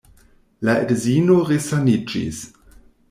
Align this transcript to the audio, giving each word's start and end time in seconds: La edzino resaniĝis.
La 0.69 0.77
edzino 0.85 1.35
resaniĝis. 1.51 2.41